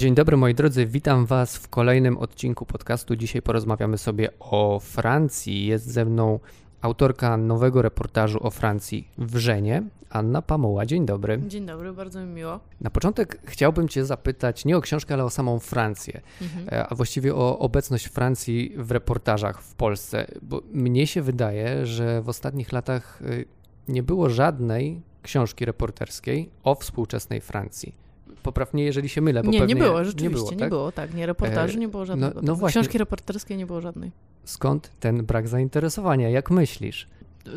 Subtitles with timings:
[0.00, 3.16] Dzień dobry moi drodzy, witam Was w kolejnym odcinku podcastu.
[3.16, 5.66] Dzisiaj porozmawiamy sobie o Francji.
[5.66, 6.40] Jest ze mną
[6.80, 10.86] autorka nowego reportażu o Francji w Żenie, Anna Pamuła.
[10.86, 11.42] Dzień dobry.
[11.46, 12.60] Dzień dobry, bardzo mi miło.
[12.80, 16.86] Na początek chciałbym Cię zapytać nie o książkę, ale o samą Francję, mhm.
[16.88, 22.28] a właściwie o obecność Francji w reportażach w Polsce, bo mnie się wydaje, że w
[22.28, 23.44] ostatnich latach y,
[23.88, 28.09] nie było żadnej książki reporterskiej o współczesnej Francji
[28.42, 29.42] poprawnie, jeżeli się mylę.
[29.42, 30.60] Bo nie, nie było, rzeczywiście, nie było, tak?
[30.60, 31.14] nie było, tak.
[31.14, 32.40] Nie reportaży, nie było żadnego.
[32.42, 32.66] No, no.
[32.66, 34.12] Książki reporterskie nie było żadnej.
[34.44, 36.28] Skąd ten brak zainteresowania?
[36.28, 37.08] Jak myślisz?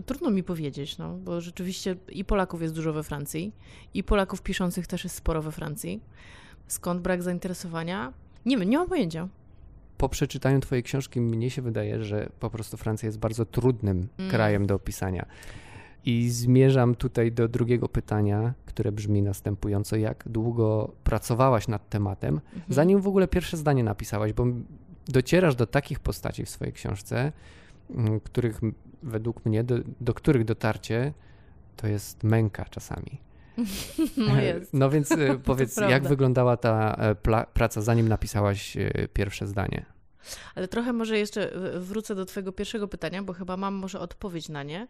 [0.05, 3.51] Trudno mi powiedzieć, no, bo rzeczywiście i Polaków jest dużo we Francji,
[3.93, 6.01] i Polaków piszących też jest sporo we Francji.
[6.67, 8.13] Skąd brak zainteresowania?
[8.45, 9.27] Nie wiem, nie mam pojęcia.
[9.97, 14.31] Po przeczytaniu Twojej książki mnie się wydaje, że po prostu Francja jest bardzo trudnym mm.
[14.31, 15.25] krajem do opisania.
[16.05, 22.63] I zmierzam tutaj do drugiego pytania, które brzmi następująco: jak długo pracowałaś nad tematem, mhm.
[22.69, 24.33] zanim w ogóle pierwsze zdanie napisałaś?
[24.33, 24.45] Bo
[25.07, 27.31] docierasz do takich postaci w swojej książce,
[27.89, 28.61] mm, których
[29.03, 31.13] według mnie, do, do których dotarcie
[31.77, 33.21] to jest męka czasami.
[34.17, 34.73] No, jest.
[34.73, 39.85] no więc e, powiedz, jak wyglądała ta e, praca, zanim napisałaś e, pierwsze zdanie?
[40.55, 44.63] Ale trochę może jeszcze wrócę do Twojego pierwszego pytania, bo chyba mam może odpowiedź na
[44.63, 44.87] nie.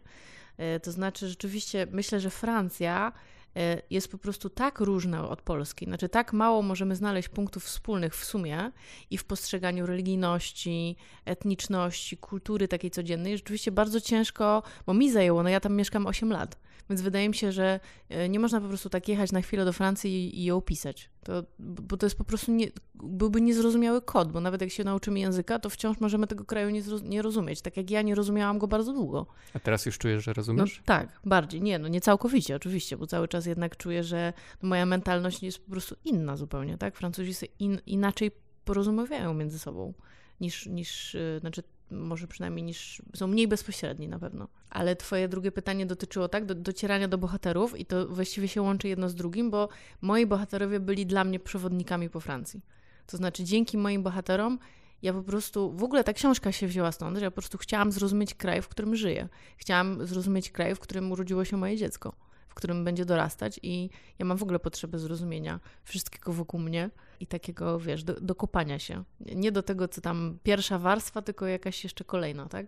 [0.82, 3.12] To znaczy, rzeczywiście myślę, że Francja
[3.56, 5.84] E, jest po prostu tak różna od Polski.
[5.84, 8.70] Znaczy, tak mało możemy znaleźć punktów wspólnych w sumie
[9.10, 13.36] i w postrzeganiu religijności, etniczności, kultury takiej codziennej.
[13.36, 16.58] Rzeczywiście bardzo ciężko, bo mi zajęło, no ja tam mieszkam 8 lat.
[16.90, 19.72] Więc wydaje mi się, że e, nie można po prostu tak jechać na chwilę do
[19.72, 21.10] Francji i, i ją opisać.
[21.24, 25.20] To, bo to jest po prostu nie, byłby niezrozumiały kod, bo nawet jak się nauczymy
[25.20, 27.62] języka, to wciąż możemy tego kraju nie, nie rozumieć.
[27.62, 29.26] Tak jak ja nie rozumiałam go bardzo długo.
[29.54, 30.78] A teraz już czujesz, że rozumiesz?
[30.78, 31.62] No, tak, bardziej.
[31.62, 34.32] Nie, no nie całkowicie oczywiście, bo cały czas jednak czuję, że
[34.62, 36.96] no, moja mentalność jest po prostu inna zupełnie, tak?
[36.96, 38.30] Francuzi się in, inaczej
[38.64, 39.94] porozumiewają między sobą
[40.40, 41.62] niż, niż e, znaczy
[41.94, 44.48] może przynajmniej niż, są mniej bezpośredni na pewno.
[44.70, 48.88] Ale twoje drugie pytanie dotyczyło tak, do, docierania do bohaterów i to właściwie się łączy
[48.88, 49.68] jedno z drugim, bo
[50.00, 52.60] moi bohaterowie byli dla mnie przewodnikami po Francji.
[53.06, 54.58] To znaczy dzięki moim bohaterom
[55.04, 57.92] ja po prostu, w ogóle ta książka się wzięła stąd, że ja po prostu chciałam
[57.92, 59.28] zrozumieć kraj, w którym żyję.
[59.56, 62.12] Chciałam zrozumieć kraj, w którym urodziło się moje dziecko,
[62.54, 67.26] w którym będzie dorastać i ja mam w ogóle potrzebę zrozumienia wszystkiego wokół mnie i
[67.26, 69.04] takiego, wiesz, do, dokopania się.
[69.20, 72.66] Nie do tego, co tam pierwsza warstwa, tylko jakaś jeszcze kolejna, tak?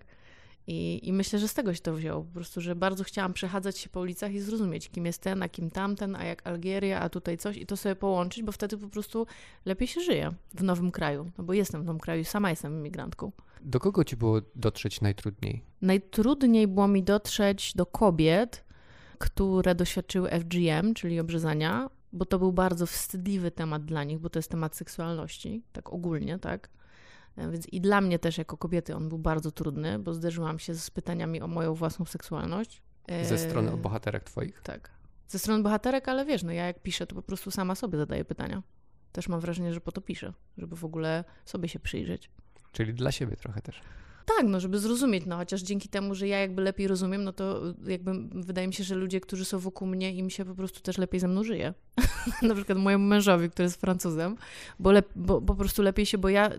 [0.67, 2.23] I, I myślę, że z tego się to wzięło.
[2.23, 5.49] Po prostu, że bardzo chciałam przechadzać się po ulicach i zrozumieć, kim jest ten, a
[5.49, 8.89] kim tamten, a jak Algieria, a tutaj coś i to sobie połączyć, bo wtedy po
[8.89, 9.27] prostu
[9.65, 11.31] lepiej się żyje w nowym kraju.
[11.39, 13.33] No bo jestem w nowym kraju, sama jestem imigrantką.
[13.61, 15.63] Do kogo ci było dotrzeć najtrudniej?
[15.83, 18.66] Najtrudniej było mi dotrzeć do kobiet,
[19.17, 24.39] które doświadczyły FGM, czyli obrzezania, bo to był bardzo wstydliwy temat dla nich, bo to
[24.39, 26.71] jest temat seksualności, tak ogólnie, tak?
[27.37, 30.75] E, więc i dla mnie też jako kobiety on był bardzo trudny, bo zderzyłam się
[30.75, 32.83] z pytaniami o moją własną seksualność.
[33.23, 34.61] Ze strony bohaterek twoich?
[34.63, 34.91] Tak.
[35.29, 38.25] Ze strony bohaterek, ale wiesz, no ja jak piszę, to po prostu sama sobie zadaję
[38.25, 38.63] pytania.
[39.13, 42.31] Też mam wrażenie, że po to piszę, żeby w ogóle sobie się przyjrzeć.
[42.73, 43.81] Czyli dla siebie trochę też.
[44.27, 47.63] Tak, no żeby zrozumieć, no chociaż dzięki temu, że ja jakby lepiej rozumiem, no to
[47.87, 50.99] jakby wydaje mi się, że ludzie, którzy są wokół mnie, im się po prostu też
[50.99, 51.75] lepiej ze mną żyje.
[52.43, 54.37] Na przykład mojemu mężowi, który jest Francuzem,
[54.79, 56.51] bo, lep, bo, po prostu lepiej się, bo ja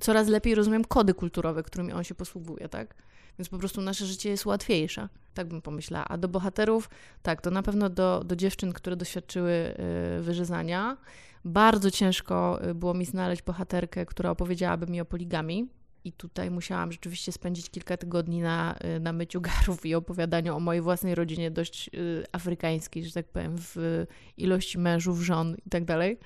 [0.00, 2.94] coraz lepiej rozumiem kody kulturowe, którymi on się posługuje, tak?
[3.38, 5.08] Więc po prostu nasze życie jest łatwiejsze.
[5.34, 6.04] Tak bym pomyślała.
[6.08, 6.90] A do bohaterów,
[7.22, 9.74] tak, to na pewno do, do dziewczyn, które doświadczyły
[10.18, 10.96] y, wyrzezania.
[11.44, 15.68] Bardzo ciężko y, było mi znaleźć bohaterkę, która opowiedziałaby mi o poligami
[16.04, 20.60] i tutaj musiałam rzeczywiście spędzić kilka tygodni na, y, na myciu garów i opowiadaniu o
[20.60, 25.84] mojej własnej rodzinie, dość y, afrykańskiej, że tak powiem, w ilości mężów, żon i tak
[25.84, 26.18] dalej.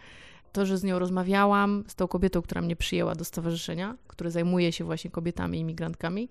[0.53, 4.73] To, że z nią rozmawiałam, z tą kobietą, która mnie przyjęła do stowarzyszenia, które zajmuje
[4.73, 6.29] się właśnie kobietami, imigrantkami,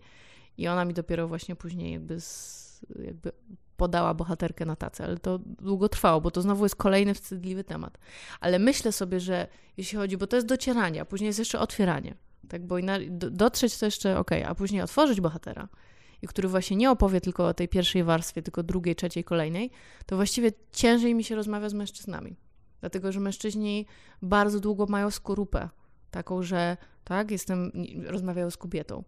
[0.57, 3.31] i ona mi dopiero właśnie później jakby, z, jakby
[3.77, 7.97] podała bohaterkę na tacę, ale to długo trwało, bo to znowu jest kolejny wstydliwy temat.
[8.39, 9.47] Ale myślę sobie, że
[9.77, 12.15] jeśli chodzi, bo to jest docieranie, a później jest jeszcze otwieranie.
[12.49, 12.75] Tak, bo
[13.09, 15.67] dotrzeć to jeszcze ok, a później otworzyć bohatera,
[16.21, 19.71] i który właśnie nie opowie tylko o tej pierwszej warstwie, tylko drugiej, trzeciej, kolejnej,
[20.05, 22.35] to właściwie ciężej mi się rozmawia z mężczyznami.
[22.79, 23.85] Dlatego, że mężczyźni
[24.21, 25.69] bardzo długo mają skorupę,
[26.11, 27.71] taką, że tak, jestem,
[28.05, 29.03] rozmawiają z kobietą.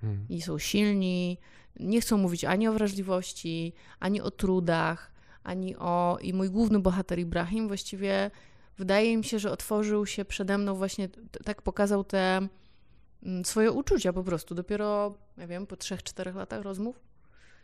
[0.00, 0.26] Hmm.
[0.28, 1.38] I są silni,
[1.80, 6.18] nie chcą mówić ani o wrażliwości, ani o trudach, ani o.
[6.22, 8.30] I mój główny bohater Ibrahim właściwie
[8.78, 11.08] wydaje mi się, że otworzył się przede mną właśnie,
[11.44, 12.48] tak pokazał te
[13.44, 17.00] swoje uczucia po prostu, dopiero, ja wiem, po trzech, czterech latach rozmów.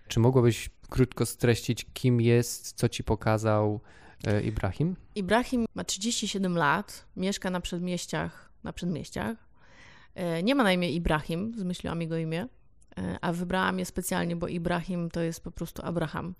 [0.08, 3.80] Czy mogłabyś krótko streścić, kim jest, co ci pokazał,
[4.26, 4.96] e, Ibrahim?
[5.14, 9.36] Ibrahim ma 37 lat, mieszka na przedmieściach, na przedmieściach.
[10.14, 12.48] E, nie ma na imię Ibrahim, zmyśliłam jego imię,
[12.98, 16.34] e, a wybrałam je specjalnie, bo Ibrahim to jest po prostu Abraham,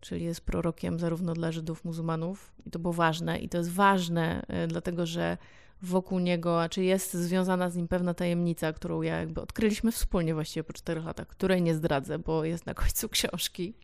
[0.00, 4.42] czyli jest prorokiem zarówno dla Żydów, muzułmanów i to było ważne i to jest ważne,
[4.68, 5.36] dlatego że
[5.82, 10.34] wokół niego, a czy jest związana z nim pewna tajemnica, którą ja jakby odkryliśmy wspólnie
[10.34, 13.74] właściwie po czterech latach, której nie zdradzę, bo jest na końcu książki.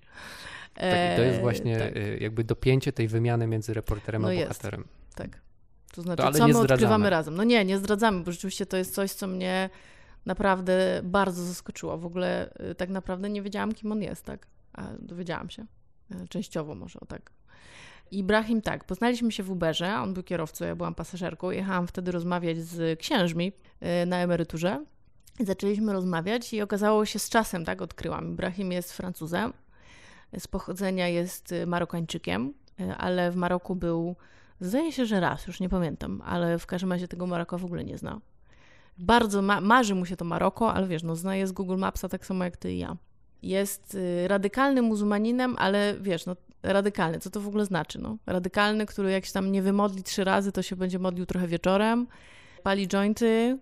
[0.75, 1.96] Tak, to jest właśnie tak.
[1.96, 4.49] Y, jakby dopięcie tej wymiany między reporterem no a jest.
[4.49, 4.84] bohaterem.
[5.14, 5.40] Tak.
[5.93, 6.75] To znaczy, to, co my zdradzamy.
[6.75, 7.34] odkrywamy razem.
[7.34, 9.70] No nie, nie zdradzamy, bo rzeczywiście to jest coś, co mnie
[10.26, 11.99] naprawdę bardzo zaskoczyło.
[11.99, 14.46] W ogóle y, tak naprawdę nie wiedziałam, kim on jest, tak?
[14.72, 15.67] A dowiedziałam się.
[16.11, 17.31] Y, częściowo może, o tak.
[18.11, 22.59] Ibrahim, tak, poznaliśmy się w Uberze, on był kierowcą, ja byłam pasażerką, jechałam wtedy rozmawiać
[22.59, 23.53] z księżmi
[24.06, 24.85] na emeryturze.
[25.41, 29.53] Zaczęliśmy rozmawiać i okazało się z czasem, tak, odkryłam, Ibrahim jest Francuzem,
[30.39, 32.55] z pochodzenia jest y, Marokańczykiem,
[32.99, 34.17] ale w Maroku był,
[34.61, 37.85] zdaje się, że raz, już nie pamiętam, ale w każdym razie tego Maroka w ogóle
[37.85, 38.21] nie zna.
[38.99, 42.09] Bardzo ma marzy mu się to Maroko, ale wiesz, no zna je z Google Mapsa
[42.09, 42.97] tak samo jak ty i ja.
[43.44, 47.99] Jest y, radykalnym muzułmaninem, ale wiesz, no radykalny, co to w ogóle znaczy?
[47.99, 48.17] No?
[48.26, 52.06] Radykalny, który jak się tam nie wymodli trzy razy, to się będzie modlił trochę wieczorem,
[52.62, 53.58] pali jointy,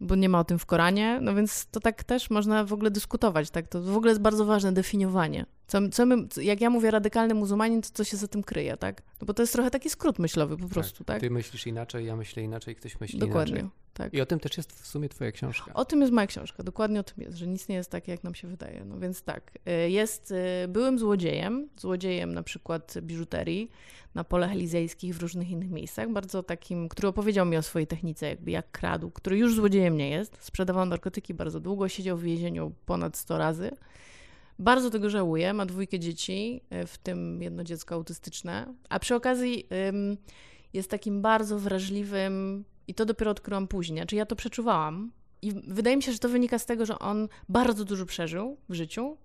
[0.00, 2.90] bo nie ma o tym w Koranie, no więc to tak też można w ogóle
[2.90, 3.68] dyskutować, tak?
[3.68, 5.46] To w ogóle jest bardzo ważne definiowanie.
[5.70, 9.02] Co, co my, jak ja mówię radykalny muzułmanin, to co się za tym kryje, tak?
[9.20, 10.72] No bo to jest trochę taki skrót myślowy po tak.
[10.72, 11.06] prostu, tak?
[11.06, 11.20] tak?
[11.20, 13.70] Ty myślisz inaczej, ja myślę inaczej, ktoś myśli Dokładnie, inaczej.
[13.94, 14.14] tak.
[14.14, 15.74] I o tym też jest w sumie twoja książka.
[15.74, 18.24] O tym jest moja książka, dokładnie o tym jest, że nic nie jest takie, jak
[18.24, 18.84] nam się wydaje.
[18.84, 19.52] No więc tak,
[19.84, 20.30] y, jest,
[20.64, 23.70] y, byłym złodziejem, złodziejem na przykład biżuterii,
[24.14, 28.28] na polach elizejskich, w różnych innych miejscach, bardzo takim, który opowiedział mi o swojej technice,
[28.28, 32.72] jakby jak kradł, który już złodziejem nie jest, sprzedawał narkotyki bardzo długo, siedział w więzieniu
[32.86, 33.70] ponad 100 razy.
[34.60, 39.66] Bardzo tego żałuję, ma dwójkę dzieci, e, w tym jedno dziecko autystyczne, a przy okazji
[39.88, 40.16] ym,
[40.72, 45.12] jest takim bardzo wrażliwym, i to dopiero odkryłam później, czy znaczy ja to przeczuwałam.
[45.42, 48.74] I wydaje mi się, że to wynika z tego, że on bardzo dużo przeżył w
[48.74, 49.16] życiu,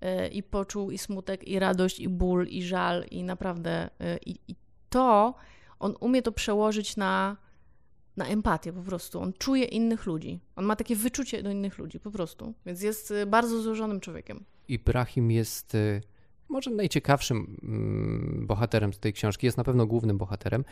[0.00, 3.90] E, i poczuł i smutek, i radość, i ból, i żal, i naprawdę.
[4.00, 4.54] E, I,
[4.90, 5.34] to
[5.78, 7.36] on umie to przełożyć na,
[8.16, 9.20] na empatię po prostu.
[9.20, 10.40] On czuje innych ludzi.
[10.56, 12.54] On ma takie wyczucie do innych ludzi po prostu.
[12.66, 14.44] Więc jest e, bardzo złożonym człowiekiem.
[14.72, 15.76] Ibrahim jest
[16.50, 20.64] może najciekawszym mm, bohaterem z tej książki, jest na pewno głównym bohaterem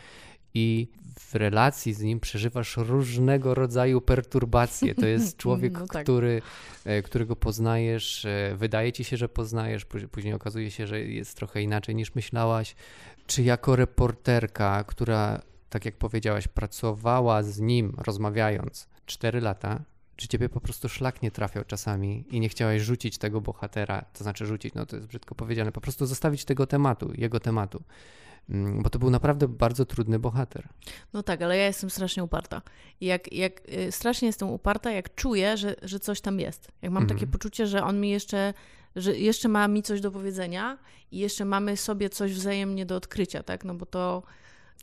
[0.53, 0.87] i
[1.19, 4.95] w relacji z nim przeżywasz różnego rodzaju perturbacje.
[4.95, 6.03] To jest człowiek, no tak.
[6.03, 6.41] który,
[6.85, 11.61] e, którego poznajesz, e, wydaje ci się, że poznajesz, później okazuje się, że jest trochę
[11.61, 12.75] inaczej niż myślałaś.
[13.27, 19.81] Czy jako reporterka, która, tak jak powiedziałaś, pracowała z nim, rozmawiając 4 lata,
[20.19, 24.23] czy ciebie po prostu szlak nie trafiał czasami i nie chciałeś rzucić tego bohatera, to
[24.23, 27.83] znaczy rzucić, no to jest brzydko powiedziane, po prostu zostawić tego tematu, jego tematu.
[28.49, 30.67] Mm, bo to był naprawdę bardzo trudny bohater.
[31.13, 32.61] No tak, ale ja jestem strasznie uparta.
[33.01, 36.71] jak, jak y, strasznie jestem uparta, jak czuję, że, że coś tam jest.
[36.81, 37.31] Jak mam takie mhm.
[37.31, 38.53] poczucie, że on mi jeszcze,
[38.95, 40.77] że jeszcze ma mi coś do powiedzenia
[41.11, 43.65] i jeszcze mamy sobie coś wzajemnie do odkrycia, tak?
[43.65, 44.23] No bo to,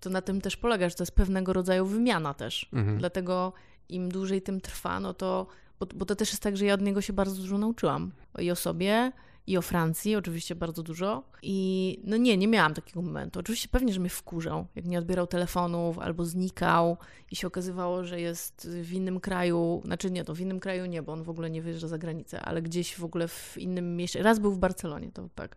[0.00, 2.68] to na tym też polega, że to jest pewnego rodzaju wymiana też.
[2.72, 2.98] Mhm.
[2.98, 3.52] Dlatego
[3.88, 5.46] im dłużej tym trwa, no to,
[5.80, 8.12] bo, bo to też jest tak, że ja od niego się bardzo dużo nauczyłam.
[8.38, 9.12] I o sobie,
[9.46, 11.22] i o Francji, oczywiście bardzo dużo.
[11.42, 13.40] I no nie, nie miałam takiego momentu.
[13.40, 16.96] Oczywiście pewnie, że mnie wkurzał, jak nie odbierał telefonów albo znikał
[17.30, 21.02] i się okazywało, że jest w innym kraju, znaczy nie, to w innym kraju nie,
[21.02, 24.22] bo on w ogóle nie wyjeżdża za granicę, ale gdzieś w ogóle w innym mieście.
[24.22, 25.56] Raz był w Barcelonie, to tak,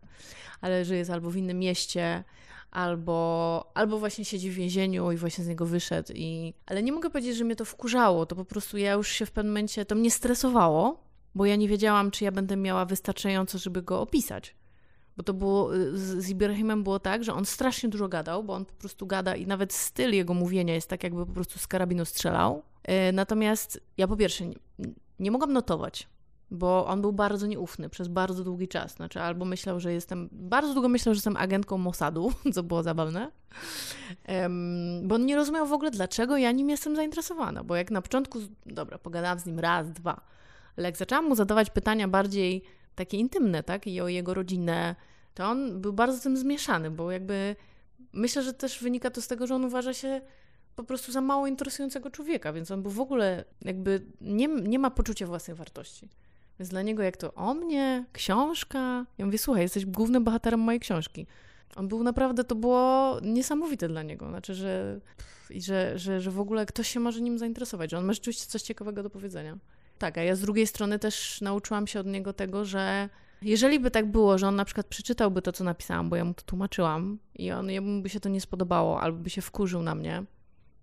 [0.62, 2.24] ale że jest albo w innym mieście,
[2.72, 6.14] albo, albo właśnie siedzi w więzieniu i właśnie z niego wyszedł.
[6.16, 6.54] I...
[6.66, 9.32] Ale nie mogę powiedzieć, że mnie to wkurzało, to po prostu ja już się w
[9.32, 11.04] pewnym momencie, to mnie stresowało,
[11.36, 14.56] bo ja nie wiedziałam, czy ja będę miała wystarczająco, żeby go opisać.
[15.18, 18.74] Bo to było, z Ibrahimem było tak, że on strasznie dużo gadał, bo on po
[18.74, 22.64] prostu gada i nawet styl jego mówienia jest tak, jakby po prostu z karabinu strzelał.
[22.84, 24.56] E, natomiast ja po pierwsze nie,
[25.20, 26.08] nie mogłam notować,
[26.52, 28.96] bo on był bardzo nieufny przez bardzo długi czas.
[28.96, 33.32] Znaczy, albo myślał, że jestem, bardzo długo myślał, że jestem agentką Mossadu, co było zabawne,
[34.28, 38.02] um, bo on nie rozumiał w ogóle, dlaczego ja nim jestem zainteresowana, bo jak na
[38.02, 40.22] początku, dobra, pogadałam z nim raz, dwa,
[40.78, 42.64] ale jak zaczęłam mu zadawać pytania bardziej
[42.96, 44.96] takie intymne, tak, i o jego rodzinę,
[45.34, 47.56] to on był bardzo tym zmieszany, bo jakby
[48.14, 50.22] myślę, że też wynika to z tego, że on uważa się
[50.76, 54.92] po prostu za mało interesującego człowieka, więc on był w ogóle jakby nie, nie ma
[54.92, 56.10] poczucia własnej wartości.
[56.60, 59.06] Więc dla niego jak to o mnie, książka.
[59.18, 61.28] Ja mówię, słuchaj, jesteś głównym bohaterem mojej książki.
[61.76, 64.30] On był naprawdę, to było niesamowite dla niego.
[64.30, 65.00] Znaczy, że,
[65.50, 68.46] i że, że, że w ogóle ktoś się może nim zainteresować, że on ma rzeczywiście
[68.46, 69.58] coś ciekawego do powiedzenia.
[69.98, 73.10] Tak, a ja z drugiej strony też nauczyłam się od niego tego, że
[73.42, 76.34] Jeżeli by tak było, że on na przykład przeczytałby to, co napisałam, bo ja mu
[76.34, 79.96] to tłumaczyłam i on jemu by się to nie spodobało, albo by się wkurzył na
[79.96, 80.24] mnie,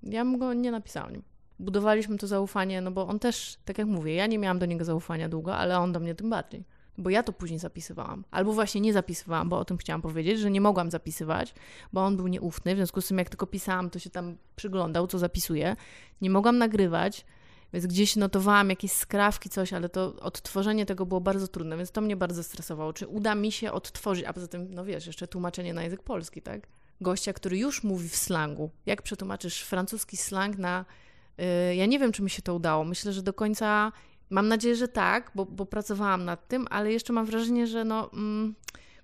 [0.02, 1.23] ja mu go nie napisałam.
[1.59, 4.85] Budowaliśmy to zaufanie, no bo on też, tak jak mówię, ja nie miałam do niego
[4.85, 6.65] zaufania długo, ale on do mnie tym bardziej.
[6.99, 8.25] Bo ja to później zapisywałam.
[8.31, 11.55] Albo właśnie nie zapisywałam, bo o tym chciałam powiedzieć, że nie mogłam zapisywać,
[11.93, 12.75] bo on był nieufny.
[12.75, 15.77] W związku z tym, jak tylko pisałam, to się tam przyglądał, co zapisuję.
[16.21, 17.25] Nie mogłam nagrywać,
[17.73, 22.01] więc gdzieś notowałam jakieś skrawki, coś, ale to odtworzenie tego było bardzo trudne, więc to
[22.01, 22.93] mnie bardzo stresowało.
[22.93, 26.43] Czy uda mi się odtworzyć, a poza tym, no wiesz, jeszcze tłumaczenie na język polski,
[26.43, 26.67] tak?
[27.01, 28.71] Gościa, który już mówi w slangu.
[28.87, 30.85] Jak przetłumaczysz francuski slang na.
[31.38, 32.85] Yy, ja nie wiem, czy mi się to udało.
[32.85, 33.93] Myślę, że do końca.
[34.31, 38.12] Mam nadzieję, że tak, bo, bo pracowałam nad tym, ale jeszcze mam wrażenie, że no.
[38.12, 38.55] Mm,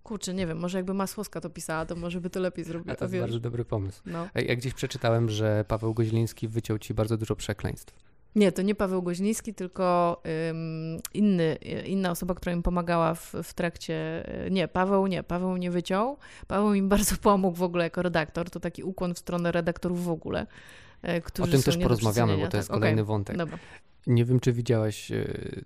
[0.03, 2.97] kurczę, nie wiem, może jakby Masłowska to pisała, to może by to lepiej zrobiła.
[2.97, 4.03] To jest bardzo dobry pomysł.
[4.07, 4.29] No.
[4.35, 7.95] Ja gdzieś przeczytałem, że Paweł Goźliński wyciął ci bardzo dużo przekleństw.
[8.35, 10.17] Nie, to nie Paweł Goźniński, tylko
[10.51, 14.27] ym, inny, inna osoba, która im pomagała w, w trakcie.
[14.51, 16.17] Nie, Paweł nie, Paweł nie wyciął.
[16.47, 18.51] Paweł im bardzo pomógł w ogóle jako redaktor.
[18.51, 20.47] To taki ukłon w stronę redaktorów w ogóle.
[21.05, 23.37] E, O Którzy tym są też porozmawiamy, bo to jest Tak, kolejny okej, wątek.
[23.37, 23.59] Dobra.
[24.07, 25.25] Nie wiem, czy widziałaś, e,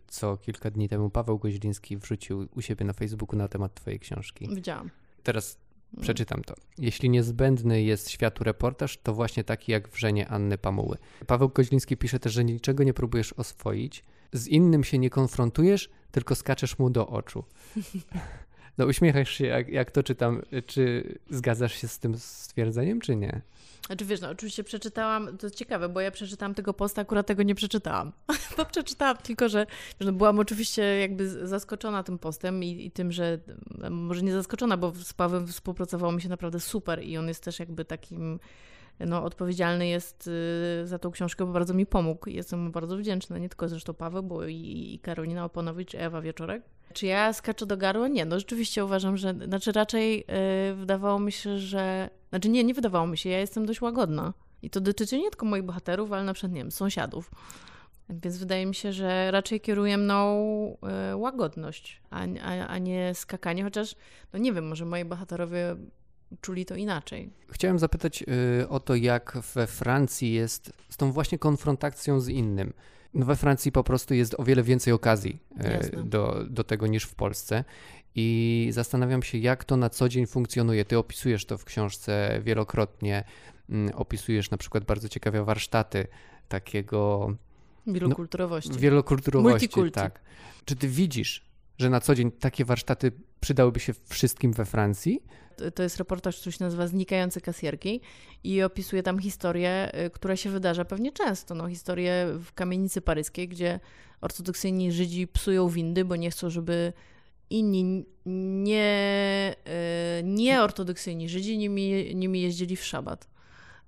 [0.09, 4.49] co kilka dni temu Paweł Goźliński wrzucił u siebie na Facebooku na temat twojej książki.
[4.55, 4.91] Widziałam.
[5.23, 5.59] Teraz
[5.93, 6.03] Mm.
[6.03, 6.55] przeczytam to.
[6.79, 10.97] Jeśli niezbędny jest światu reportaż, to właśnie taki jak wrzenie Anny Pamuły.
[11.27, 16.35] Paweł Koźliński pisze też, że niczego nie próbujesz oswoić, z innym się nie konfrontujesz, tylko
[16.35, 17.45] skaczesz mu do oczu.
[18.79, 20.43] No uśmiechasz się, jak, jak to czytam.
[20.67, 23.41] Czy zgadzasz się z tym stwierdzeniem, czy nie?
[23.87, 27.43] Znaczy wiesz, no oczywiście przeczytałam, to jest ciekawe, bo ja przeczytałam tego posta, akurat tego
[27.43, 28.13] nie przeczytałam.
[28.57, 29.67] bo przeczytałam tylko, że,
[30.01, 33.39] no byłam oczywiście jakby zaskoczona tym postem i, i tym, że
[33.83, 37.45] m, może nie zaskoczona, bo z Pawłem współpracowało mi się naprawdę super i on jest
[37.45, 38.39] też jakby takim
[39.01, 40.31] no, odpowiedzialny jest
[40.83, 43.39] y, za tą książkę, bo bardzo mi pomógł jestem mu bardzo wdzięczna.
[43.39, 46.63] Nie tylko zresztą Paweł, bo i, i Karolina Oponowicz, Ewa Wieczorek.
[46.93, 48.09] Czy ja skaczę do garła?
[48.09, 50.25] Nie, no rzeczywiście uważam, że, znaczy raczej
[50.71, 54.35] y, wydawało mi się, że, znaczy nie, nie wydawało mi się, ja jestem dość łagodna.
[54.63, 57.31] I to dotyczy nie tylko moich bohaterów, ale na przykład, nie wiem, sąsiadów.
[58.09, 60.77] Więc wydaje mi się, że raczej kieruje mną
[61.13, 63.95] y, łagodność, a, a, a nie skakanie, chociaż,
[64.33, 65.77] no nie wiem, może moi bohaterowie
[66.41, 67.31] czuli to inaczej.
[67.51, 68.25] Chciałem zapytać
[68.63, 72.73] y, o to, jak we Francji jest z tą właśnie konfrontacją z innym.
[73.17, 76.03] No we Francji po prostu jest o wiele więcej okazji Jasne.
[76.05, 77.65] do, do tego niż w Polsce.
[78.15, 80.85] I zastanawiam się, jak to na co dzień funkcjonuje.
[80.85, 83.25] Ty opisujesz to w książce wielokrotnie.
[83.71, 86.07] Mm, Opisujesz na przykład bardzo ciekawe warsztaty
[86.49, 87.35] takiego
[87.87, 88.73] Wielokulturowości.
[88.79, 89.53] wielokulturowości.
[89.53, 89.95] Multikulti.
[89.95, 90.21] Tak.
[90.65, 91.45] Czy ty widzisz,
[91.79, 95.23] że na co dzień takie warsztaty przydałyby się wszystkim we Francji?
[95.75, 98.01] To- jest reportaż, który się nazywa Znikające kasjerki
[98.45, 101.55] i opisuje tam historię, y, która się wydarza pewnie często.
[101.55, 103.81] No, historię w kamienicy paryskiej, gdzie
[104.21, 106.93] ortodoksyjni Żydzi psują windy, bo nie chcą, żeby
[107.51, 109.55] inni nie,
[110.21, 113.29] y, nieortodoksyjni Żydzi nimi, nimi jeździli w szabat.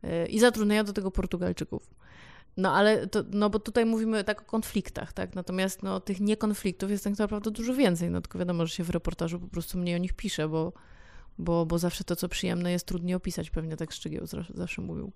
[0.05, 1.91] Y, I zatrudniają do tego Portugalczyków.
[2.59, 5.35] No ale to, no bo tutaj mówimy tak o konfliktach, tak?
[5.35, 8.11] Natomiast no, tych niekonfliktów jest tak naprawdę dużo więcej.
[8.11, 10.73] No tylko wiadomo, że się w reportażu po prostu mniej o nich pisze, bo,
[11.39, 13.51] bo, bo zawsze to, co przyjemne, jest trudniej opisać.
[13.51, 15.13] Pewnie tak Szczygieł zawsze, mówił.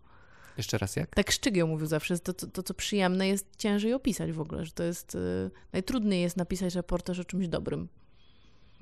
[0.57, 1.15] Jeszcze raz jak?
[1.15, 4.73] Tak Szczygieł mówił zawsze, to, to, to, co przyjemne, jest ciężej opisać w ogóle, że
[4.73, 5.15] to jest...
[5.15, 7.89] y, najtrudniej jest napisać reportaż o czymś dobrym.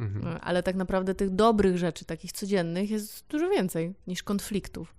[0.01, 0.37] Mhm.
[0.37, 4.95] Y, Ale tak naprawdę tych dobrych rzeczy, takich codziennych, jest dużo więcej niż konfliktów.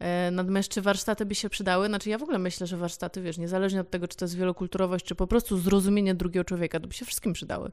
[0.00, 1.86] E, Natomiast czy warsztaty by się przydały?
[1.86, 5.04] Znaczy ja w ogóle myślę, że warsztaty, wiesz, niezależnie od tego, czy to jest wielokulturowość,
[5.04, 7.70] czy po prostu zrozumienie drugiego człowieka, to by się wszystkim przydały.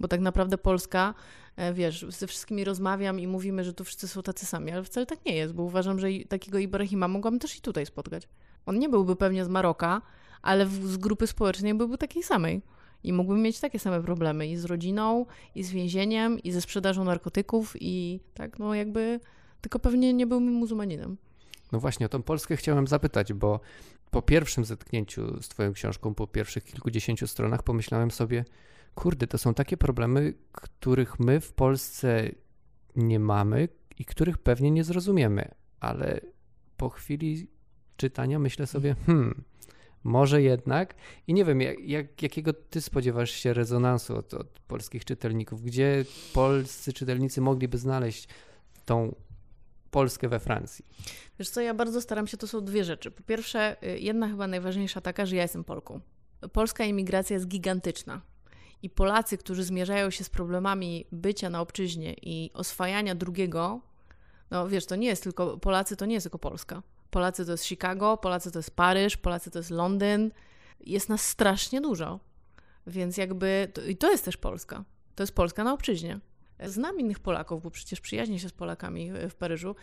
[0.00, 1.14] Bo tak naprawdę Polska,
[1.56, 5.06] e, wiesz, ze wszystkimi rozmawiam i mówimy, że tu wszyscy są tacy sami, ale wcale
[5.06, 8.28] tak nie jest, bo uważam, że takiego Ibrahima mogłam też i tutaj spotkać.
[8.66, 10.02] On nie byłby pewnie z Maroka,
[10.42, 12.62] ale z grupy społecznej byłby takiej samej.
[13.02, 17.04] I mógłby mieć takie same problemy i z rodziną, i z więzieniem, i ze sprzedażą
[17.04, 19.20] narkotyków, i tak, no jakby,
[19.60, 21.16] tylko pewnie nie był muzułmaninem.
[21.74, 23.60] No właśnie, o tą Polskę chciałem zapytać, bo
[24.10, 28.44] po pierwszym zetknięciu z Twoją książką, po pierwszych kilkudziesięciu stronach, pomyślałem sobie,
[28.94, 32.30] kurde, to są takie problemy, których my w Polsce
[32.96, 35.50] nie mamy i których pewnie nie zrozumiemy,
[35.80, 36.20] ale
[36.76, 37.48] po chwili
[37.96, 39.44] czytania myślę sobie, hmm,
[40.04, 40.94] może jednak.
[41.26, 45.62] I nie wiem, jak, jak, jakiego ty spodziewasz się rezonansu od, od polskich czytelników?
[45.62, 48.28] Gdzie polscy czytelnicy mogliby znaleźć
[48.84, 49.14] tą
[49.94, 50.84] Polskę we Francji?
[51.38, 53.10] Wiesz co, ja bardzo staram się, to są dwie rzeczy.
[53.10, 56.00] Po pierwsze, y, jedna chyba najważniejsza taka, że ja jestem Polką.
[56.52, 58.20] Polska imigracja jest gigantyczna.
[58.82, 63.80] I Polacy, którzy zmierzają się z problemami bycia na obczyźnie i oswajania drugiego,
[64.50, 66.82] no wiesz, to nie jest tylko, Polacy to nie jest tylko Polska.
[67.10, 70.30] Polacy to jest Chicago, Polacy to jest Paryż, Polacy to jest Londyn.
[70.80, 72.20] Jest nas strasznie dużo.
[72.86, 74.84] Więc jakby, to, i to jest też Polska.
[75.14, 76.20] to jest Polska na obczyźnie.
[76.60, 79.76] Znam innych Polaków, bo przecież przyjaźnię się z Polakami w Paryżu.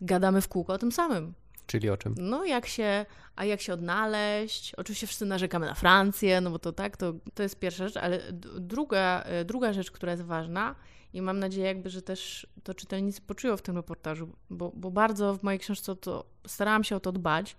[0.00, 1.34] Gadamy w kółko o tym samym.
[1.70, 2.14] Czyli o czym?
[2.18, 4.74] No, jak się, a jak się odnaleźć?
[4.74, 8.20] Oczywiście wszyscy narzekamy na Francję, no bo to tak, to, to jest pierwsza rzecz, ale
[8.60, 10.74] druga, e, druga rzecz, która jest ważna
[11.12, 15.34] i mam nadzieję jakby, że też to czytelnicy poczują w tym reportażu, bo, bo bardzo
[15.34, 17.56] w mojej książce to starałam się o to dbać,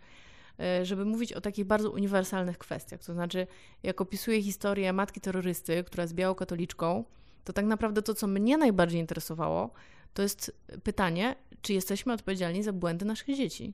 [0.60, 3.04] e, żeby mówić o takich bardzo uniwersalnych kwestiach.
[3.04, 3.48] To znaczy,
[3.84, 7.04] jak opisuję historię matki terrorysty, która jest białokatoliczką,
[7.44, 9.72] to tak naprawdę to, co mnie najbardziej interesowało,
[10.14, 10.52] to jest
[10.84, 13.74] pytanie, czy jesteśmy odpowiedzialni za błędy naszych dzieci.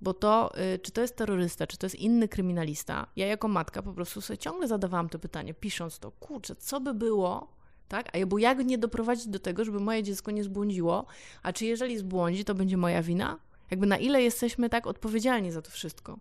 [0.00, 3.82] Bo to, y, czy to jest terrorysta, czy to jest inny kryminalista, ja jako matka
[3.82, 7.56] po prostu sobie ciągle zadawałam to pytanie, pisząc to, kurczę, co by było,
[7.88, 8.16] tak?
[8.16, 11.06] A bo jak nie doprowadzić do tego, żeby moje dziecko nie zbłądziło,
[11.42, 13.38] a czy jeżeli zbłądzi, to będzie moja wina?
[13.70, 16.18] Jakby na ile jesteśmy tak odpowiedzialni za to wszystko,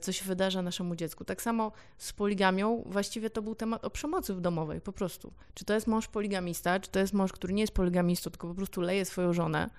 [0.00, 1.24] co się wydarza naszemu dziecku.
[1.24, 5.32] Tak samo z poligamią, właściwie to był temat o przemocy domowej, po prostu.
[5.54, 8.54] Czy to jest mąż poligamista, czy to jest mąż, który nie jest poligamistą, tylko po
[8.54, 9.70] prostu leje swoją żonę,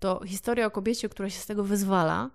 [0.00, 2.30] to historia o kobiecie, która się z tego wyzwala,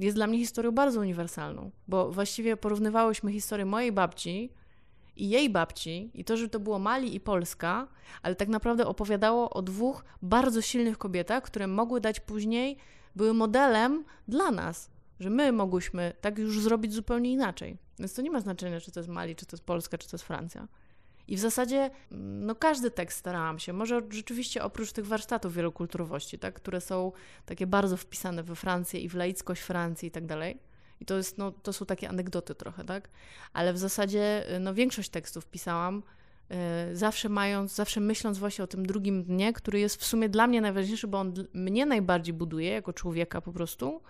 [0.00, 4.52] jest dla mnie historią bardzo uniwersalną, bo właściwie porównywałyśmy historię mojej babci
[5.16, 7.88] i jej babci, i to, że to było Mali i Polska,
[8.22, 12.76] ale tak naprawdę opowiadało o dwóch bardzo silnych kobietach, które mogły dać później,
[13.16, 14.90] były modelem dla nas,
[15.20, 17.78] że my mogłyśmy tak już zrobić zupełnie inaczej.
[17.98, 20.14] Więc to nie ma znaczenia, czy to jest Mali, czy to jest Polska, czy to
[20.14, 20.68] jest Francja.
[21.28, 26.54] I w zasadzie no każdy tekst starałam się, może rzeczywiście oprócz tych warsztatów wielokulturowości, tak,
[26.54, 27.12] które są
[27.46, 30.58] takie bardzo wpisane we Francję i w laickość Francji i tak dalej.
[31.00, 33.08] I to, jest, no, to są takie anegdoty trochę, tak?
[33.52, 36.02] Ale w zasadzie no, większość tekstów pisałam
[36.92, 40.46] y, zawsze mając, zawsze myśląc właśnie o tym drugim dnie, który jest w sumie dla
[40.46, 44.02] mnie najważniejszy, bo on mnie najbardziej buduje jako człowieka po prostu.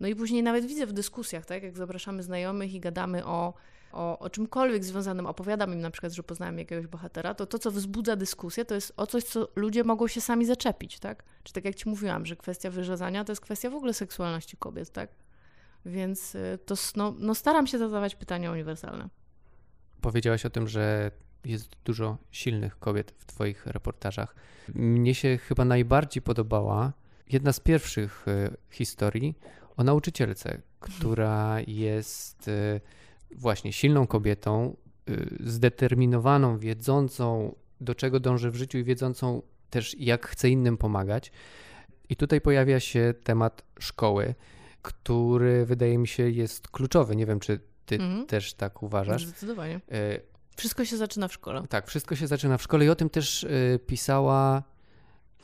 [0.00, 3.54] No i później nawet widzę w dyskusjach, tak, jak zapraszamy znajomych i gadamy o
[3.94, 7.70] o, o czymkolwiek związanym, opowiadam im na przykład, że poznałem jakiegoś bohatera, to to, co
[7.70, 11.24] wzbudza dyskusję, to jest o coś, co ludzie mogą się sami zaczepić, tak?
[11.42, 14.90] Czy tak jak ci mówiłam, że kwestia wyrzezania to jest kwestia w ogóle seksualności kobiet,
[14.90, 15.10] tak?
[15.86, 19.08] Więc y, to no, no staram się zadawać pytania uniwersalne.
[20.00, 21.10] Powiedziałaś o tym, że
[21.44, 24.34] jest dużo silnych kobiet w Twoich reportażach.
[24.74, 26.92] Mnie się chyba najbardziej podobała
[27.30, 29.38] jedna z pierwszych y, historii
[29.76, 32.80] o nauczycielce, która jest y,
[33.30, 34.76] właśnie silną kobietą,
[35.08, 41.32] y, zdeterminowaną, wiedzącą, do czego dąży w życiu i wiedzącą też, jak chce innym pomagać.
[42.08, 44.34] I tutaj pojawia się temat szkoły,
[44.82, 47.16] który wydaje mi się jest kluczowy.
[47.16, 48.26] Nie wiem, czy ty mhm.
[48.26, 49.26] też tak uważasz.
[49.26, 49.76] Zdecydowanie.
[49.76, 50.20] Y,
[50.56, 51.62] wszystko się zaczyna w szkole.
[51.68, 53.46] Tak, wszystko się zaczyna w szkole i o tym też
[53.86, 54.62] pisała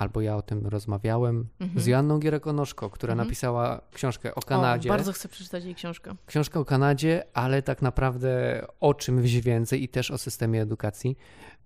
[0.00, 1.80] albo ja o tym rozmawiałem mhm.
[1.80, 3.28] z Joanną Gierekonoszko, która mhm.
[3.28, 4.88] napisała książkę o Kanadzie.
[4.88, 6.14] O, bardzo chcę przeczytać jej książkę.
[6.26, 11.16] Książkę o Kanadzie, ale tak naprawdę o czymś więcej i też o systemie edukacji.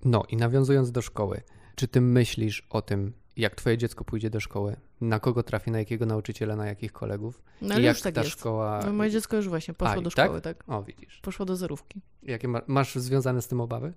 [0.05, 1.41] No i nawiązując do szkoły,
[1.75, 4.77] czy ty myślisz o tym, jak twoje dziecko pójdzie do szkoły?
[5.01, 7.43] Na kogo trafi, na jakiego nauczyciela, na jakich kolegów?
[7.63, 8.33] No I jak już tak ta jest.
[8.33, 8.81] szkoła...
[8.87, 10.65] No, moje dziecko już właśnie poszło A, do szkoły, tak?
[10.65, 10.75] tak?
[10.77, 11.21] O, widzisz.
[11.23, 12.01] Poszło do zerówki.
[12.23, 13.93] Jakie ma, masz związane z tym obawy?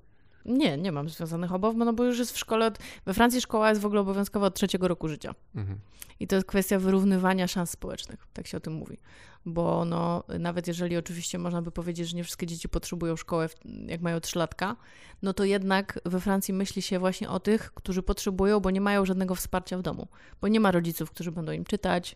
[0.47, 3.69] Nie, nie mam związanych obaw, no bo już jest w szkole, od, we Francji szkoła
[3.69, 5.35] jest w ogóle obowiązkowa od trzeciego roku życia.
[5.55, 5.79] Mhm.
[6.19, 8.97] I to jest kwestia wyrównywania szans społecznych, tak się o tym mówi.
[9.45, 13.49] Bo no, nawet jeżeli oczywiście można by powiedzieć, że nie wszystkie dzieci potrzebują szkoły,
[13.87, 14.75] jak mają trzylatka,
[15.21, 19.05] no to jednak we Francji myśli się właśnie o tych, którzy potrzebują, bo nie mają
[19.05, 20.07] żadnego wsparcia w domu.
[20.41, 22.15] Bo nie ma rodziców, którzy będą im czytać,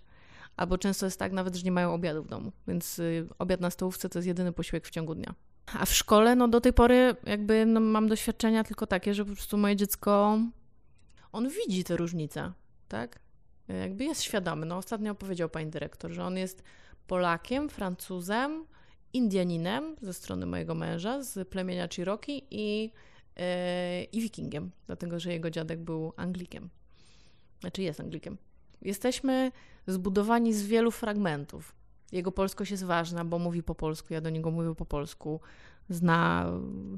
[0.57, 2.51] albo często jest tak nawet, że nie mają obiadu w domu.
[2.67, 5.33] Więc y, obiad na stołówce to jest jedyny posiłek w ciągu dnia.
[5.65, 9.33] A w szkole, no do tej pory jakby no, mam doświadczenia tylko takie, że po
[9.33, 10.39] prostu moje dziecko,
[11.31, 12.51] on widzi te różnice,
[12.87, 13.19] tak?
[13.67, 14.65] Jakby jest świadomy.
[14.65, 16.63] No ostatnio powiedział pani dyrektor, że on jest
[17.07, 18.65] Polakiem, Francuzem,
[19.13, 22.83] Indianinem ze strony mojego męża, z plemienia Cherokee i,
[23.37, 26.69] yy, i Wikingiem, dlatego że jego dziadek był Anglikiem.
[27.59, 28.37] Znaczy jest Anglikiem.
[28.81, 29.51] Jesteśmy
[29.87, 31.75] zbudowani z wielu fragmentów.
[32.11, 35.39] Jego polskość jest ważna, bo mówi po polsku, ja do niego mówię po polsku.
[35.89, 36.51] Zna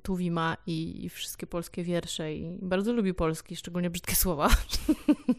[0.04, 4.50] Tuwima i, i wszystkie polskie wiersze i bardzo lubi polski, szczególnie brzydkie słowa.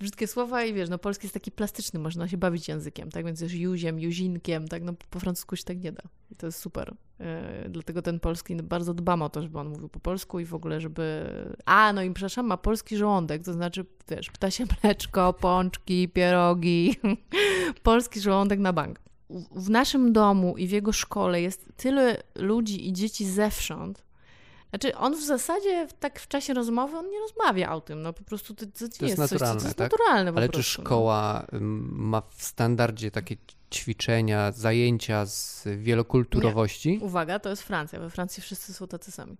[0.00, 3.40] brzydkie słowa i wiesz, no polski jest taki plastyczny, można się bawić językiem, tak, więc
[3.40, 6.02] jest juziem, juzinkiem, tak, no po francusku się tak nie da.
[6.30, 6.94] I to jest super.
[7.18, 7.26] Yy,
[7.68, 10.80] dlatego ten polski bardzo dbam o to, żeby on mówił po polsku i w ogóle,
[10.80, 11.24] żeby...
[11.64, 16.96] A, no i przepraszam, ma polski żołądek, to znaczy, wiesz, ptasie mleczko, pączki, pierogi,
[17.82, 19.00] polski żołądek na bank.
[19.56, 24.04] W naszym domu i w jego szkole jest tyle ludzi i dzieci zewsząd,
[24.70, 28.24] znaczy, on w zasadzie tak w czasie rozmowy on nie rozmawia o tym, no po
[28.24, 29.92] prostu to, to, to jest, jest naturalne, coś, to jest tak?
[29.92, 30.84] naturalne Ale prostu, czy no.
[30.84, 31.60] szkoła no.
[31.90, 33.36] ma w standardzie takie
[33.74, 36.98] ćwiczenia, zajęcia z wielokulturowości?
[36.98, 37.04] Nie.
[37.04, 38.00] Uwaga, to jest Francja.
[38.00, 39.36] We Francji wszyscy są tacy sami.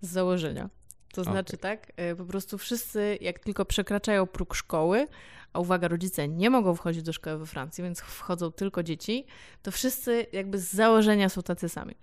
[0.00, 0.70] z założenia.
[1.12, 1.76] To znaczy okay.
[1.76, 5.06] tak, po prostu wszyscy, jak tylko przekraczają próg szkoły,
[5.52, 9.26] a uwaga, rodzice nie mogą wchodzić do szkoły we Francji, więc wchodzą tylko dzieci,
[9.62, 11.94] to wszyscy jakby z założenia są tacy sami.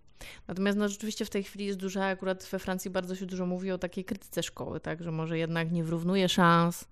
[0.48, 3.72] Natomiast no, rzeczywiście w tej chwili jest duża, akurat we Francji bardzo się dużo mówi
[3.72, 6.88] o takiej krytyce szkoły, tak, że może jednak nie wyrównuje szans,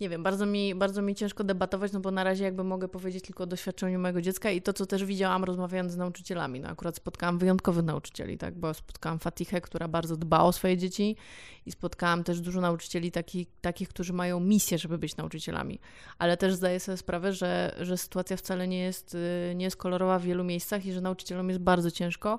[0.00, 3.24] nie wiem, bardzo mi, bardzo mi ciężko debatować, no bo na razie jakby mogę powiedzieć
[3.24, 6.60] tylko o doświadczeniu mojego dziecka i to, co też widziałam rozmawiając z nauczycielami.
[6.60, 11.16] No akurat spotkałam wyjątkowych nauczycieli, tak, bo spotkałam Fatihę, która bardzo dba o swoje dzieci
[11.66, 15.80] i spotkałam też dużo nauczycieli taki, takich, którzy mają misję, żeby być nauczycielami.
[16.18, 20.18] Ale też zdaję sobie sprawę, że, że sytuacja wcale nie jest, y, nie jest kolorowa
[20.18, 22.38] w wielu miejscach i że nauczycielom jest bardzo ciężko,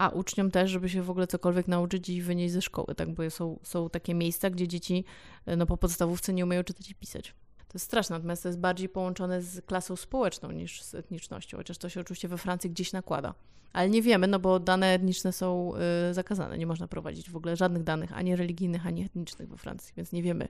[0.00, 3.14] a uczniom też, żeby się w ogóle cokolwiek nauczyć i wynieść ze szkoły, tak?
[3.14, 5.04] Bo są, są takie miejsca, gdzie dzieci
[5.46, 7.34] e, no, po podstawówce nie umieją czytać i pisać.
[7.58, 11.78] To jest straszne, natomiast to jest bardziej połączone z klasą społeczną niż z etnicznością, chociaż
[11.78, 13.34] to się oczywiście we Francji gdzieś nakłada.
[13.72, 15.72] Ale nie wiemy, no bo dane etniczne są
[16.10, 16.58] y, zakazane.
[16.58, 20.22] Nie można prowadzić w ogóle żadnych danych, ani religijnych, ani etnicznych we Francji, więc nie
[20.22, 20.48] wiemy,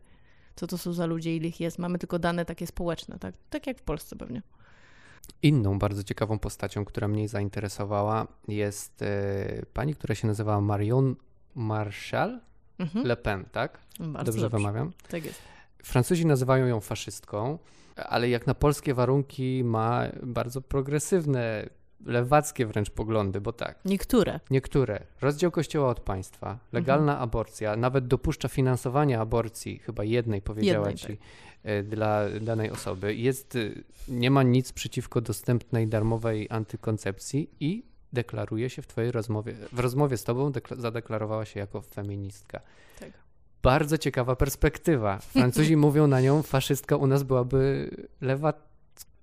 [0.56, 1.78] co to są za ludzie, ile ich jest.
[1.78, 4.42] Mamy tylko dane takie społeczne, tak, tak jak w Polsce pewnie.
[5.42, 11.16] Inną bardzo ciekawą postacią, która mnie zainteresowała, jest e, pani, która się nazywa Marion
[11.54, 12.40] Marshall
[12.78, 13.06] mhm.
[13.06, 13.78] Le Pen, tak?
[14.00, 14.92] Bardzo dobrze, dobrze wymawiam?
[15.08, 15.40] Tak jest.
[15.82, 17.58] Francuzi nazywają ją faszystką,
[17.96, 21.68] ale jak na polskie warunki ma bardzo progresywne,
[22.06, 23.78] lewackie wręcz poglądy, bo tak.
[23.84, 24.40] Niektóre.
[24.50, 25.02] Niektóre.
[25.20, 27.22] Rozdział kościoła od państwa, legalna mhm.
[27.22, 31.06] aborcja, nawet dopuszcza finansowanie aborcji, chyba jednej powiedziała jednej, ci.
[31.06, 31.26] Tak
[31.62, 33.14] E, dla danej osoby.
[33.14, 33.58] Jest, e,
[34.08, 40.16] nie ma nic przeciwko dostępnej darmowej antykoncepcji i deklaruje się w twojej rozmowie, w rozmowie
[40.16, 42.60] z tobą zadeklarowała się jako feministka.
[43.00, 43.10] Tak.
[43.62, 45.18] Bardzo ciekawa perspektywa.
[45.18, 48.52] Francuzi mówią na nią, faszystka u nas byłaby lewa,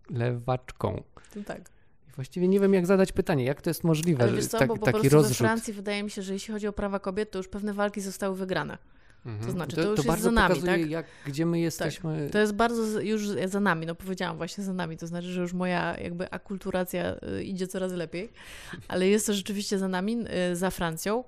[0.10, 1.04] lewaczką.
[1.46, 1.77] Tak.
[2.18, 4.78] Właściwie nie wiem, jak zadać pytanie, jak to jest możliwe, Ale wiesz co, tak, bo
[4.78, 5.32] po taki prostu rozrzut.
[5.32, 8.02] we Francji wydaje mi się, że jeśli chodzi o prawa kobiet, to już pewne walki
[8.02, 8.78] zostały wygrane.
[9.26, 9.46] Mhm.
[9.46, 10.90] To znaczy, to, to już to jest za nami, tak?
[10.90, 12.24] Jak, gdzie my jesteśmy.
[12.24, 12.32] Tak.
[12.32, 15.54] To jest bardzo już za nami, no powiedziałam właśnie za nami, to znaczy, że już
[15.54, 18.30] moja jakby akulturacja y, idzie coraz lepiej,
[18.88, 20.18] ale jest to rzeczywiście za nami,
[20.52, 21.24] y, za Francją,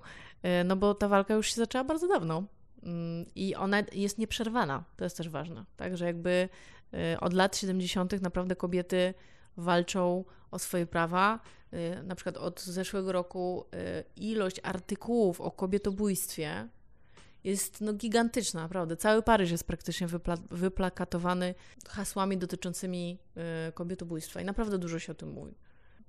[0.45, 2.43] y, no bo ta walka już się zaczęła bardzo dawno
[2.83, 6.49] mm, i ona jest nieprzerwana, to jest też ważne, tak, że jakby
[7.19, 8.21] od lat 70.
[8.21, 9.13] naprawdę kobiety
[9.59, 11.39] walczą o swoje prawa.
[12.03, 13.65] Na przykład od zeszłego roku
[14.15, 16.67] ilość artykułów o kobietobójstwie
[17.43, 18.97] jest no, gigantyczna, naprawdę.
[18.97, 21.55] Cały Paryż jest praktycznie wypla- wyplakatowany
[21.87, 23.19] hasłami dotyczącymi
[23.69, 25.55] y, kobietobójstwa i naprawdę dużo się o tym mówi.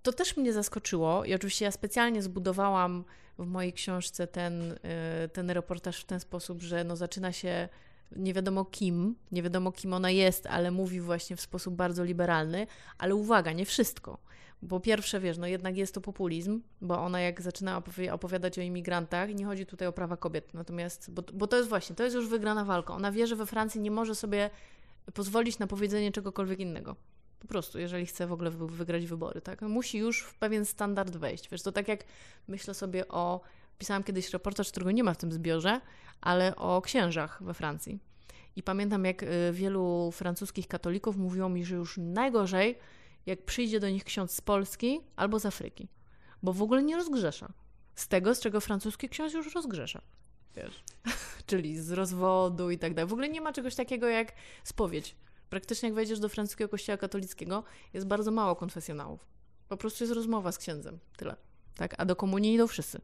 [0.03, 3.05] To też mnie zaskoczyło i oczywiście ja specjalnie zbudowałam
[3.39, 4.77] w mojej książce ten, y,
[5.33, 7.69] ten reportaż w ten sposób, że no, zaczyna się
[8.17, 12.67] nie wiadomo kim, nie wiadomo kim ona jest, ale mówi właśnie w sposób bardzo liberalny,
[12.99, 14.19] ale uwaga, nie wszystko.
[14.63, 19.35] Bo pierwsze, wiesz, no jednak jest to populizm, bo ona jak zaczyna opowiadać o imigrantach,
[19.35, 22.29] nie chodzi tutaj o prawa kobiet, natomiast, bo, bo to jest właśnie, to jest już
[22.29, 22.95] wygrana walka.
[22.95, 24.51] Ona wie, że we Francji nie może sobie
[25.15, 26.97] pozwolić na powiedzenie czegokolwiek innego.
[27.41, 29.63] Po prostu, jeżeli chce w ogóle wygrać wybory, tak?
[29.63, 31.49] Musi już w pewien standard wejść.
[31.51, 32.05] Wiesz, to tak jak
[32.49, 33.41] myślę sobie o,
[33.81, 35.81] pisałam kiedyś reportaż, którego nie ma w tym zbiorze,
[36.21, 37.99] ale o księżach we Francji.
[38.57, 42.79] I pamiętam, jak y, wielu francuskich katolików mówiło mi, że już najgorzej,
[43.27, 45.89] jak przyjdzie do nich ksiądz z Polski albo z Afryki,
[46.43, 47.53] bo w ogóle nie rozgrzesza.
[47.95, 50.01] Z tego, z czego francuski ksiądz już rozgrzesza.
[50.57, 50.85] Wiesz?
[51.47, 53.09] Czyli z rozwodu i tak dalej.
[53.09, 54.33] W ogóle nie ma czegoś takiego jak
[54.65, 55.17] spowiedź.
[55.51, 57.65] Praktycznie jak wejdziesz do francuskiego kościoła katolickiego,
[57.95, 59.27] jest bardzo mało konfesjonałów.
[59.69, 60.99] Po prostu jest rozmowa z księdzem.
[61.17, 61.37] Tyle.
[61.77, 61.95] Tak?
[61.99, 63.01] A do komunii idą wszyscy.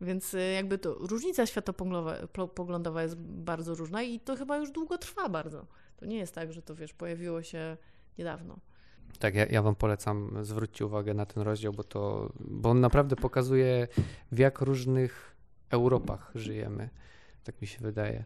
[0.00, 5.28] Więc y, jakby to różnica światopoglądowa jest bardzo różna i to chyba już długo trwa
[5.28, 5.66] bardzo.
[5.96, 7.76] To nie jest tak, że to wiesz, pojawiło się
[8.18, 8.58] niedawno.
[9.18, 13.16] Tak, ja, ja Wam polecam, zwróćcie uwagę na ten rozdział, bo, to, bo on naprawdę
[13.16, 13.88] pokazuje,
[14.32, 15.36] w jak różnych
[15.70, 16.88] Europach żyjemy.
[17.44, 18.24] Tak mi się wydaje.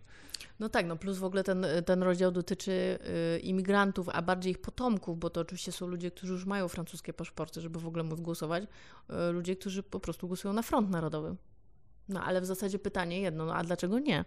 [0.61, 2.99] No tak, no plus w ogóle ten, ten rozdział dotyczy
[3.37, 7.13] y, imigrantów, a bardziej ich potomków, bo to oczywiście są ludzie, którzy już mają francuskie
[7.13, 8.65] paszporty, żeby w ogóle móc głosować.
[8.65, 11.37] Y, ludzie, którzy po prostu głosują na Front Narodowy.
[12.09, 14.25] No ale w zasadzie pytanie jedno, no a dlaczego nie?